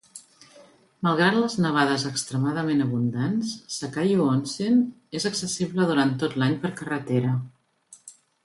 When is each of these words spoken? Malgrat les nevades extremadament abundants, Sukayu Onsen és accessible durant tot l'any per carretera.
Malgrat 1.07 1.35
les 1.41 1.57
nevades 1.65 2.05
extremadament 2.11 2.81
abundants, 2.87 3.51
Sukayu 3.75 4.25
Onsen 4.31 4.81
és 5.21 5.29
accessible 5.31 5.89
durant 5.93 6.19
tot 6.25 6.39
l'any 6.43 6.61
per 6.65 6.73
carretera. 6.81 7.37